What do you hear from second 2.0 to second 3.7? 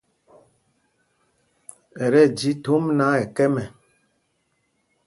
Ɛ tí ɛji thōm náǎ, ɛ kɛ̄m ɛ.